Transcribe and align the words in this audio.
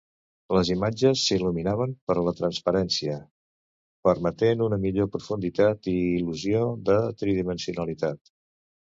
Les 0.57 0.69
imatges 0.75 1.25
s'il·luminaven 1.25 1.91
per 2.09 2.15
a 2.21 2.23
la 2.27 2.31
transparència, 2.39 3.17
permetent 4.09 4.63
una 4.69 4.79
millor 4.87 5.11
profunditat 5.17 5.91
i 5.93 5.95
il·lusió 6.23 6.63
de 6.89 6.97
tridimensionalitat. 7.21 8.33